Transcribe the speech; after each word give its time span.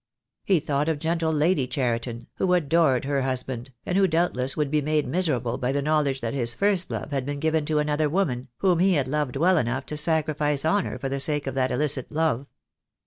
He 0.43 0.59
thought 0.59 0.89
of 0.89 0.97
gentle 0.97 1.31
Lady 1.31 1.67
Cheriton, 1.67 2.25
who 2.37 2.55
adored 2.55 3.05
her 3.05 3.21
husband, 3.21 3.71
and 3.85 3.95
who 3.99 4.07
doubtless 4.07 4.57
would 4.57 4.71
be 4.71 4.81
made 4.81 5.05
miserable 5.07 5.59
by 5.59 5.71
the 5.71 5.83
knowledge 5.83 6.21
that 6.21 6.33
his 6.33 6.55
first 6.55 6.89
love 6.89 7.11
had 7.11 7.23
been 7.23 7.39
given 7.39 7.67
to 7.67 7.77
another 7.77 8.09
woman, 8.09 8.47
whom 8.61 8.79
he 8.79 8.93
had 8.95 9.07
loved 9.07 9.35
well 9.35 9.59
enough 9.59 9.85
to 9.85 9.97
sacrifice 9.97 10.65
honour 10.65 10.97
for 10.97 11.07
the 11.07 11.19
sake 11.19 11.45
of 11.45 11.53
that 11.53 11.69
illicit 11.69 12.11
love. 12.11 12.47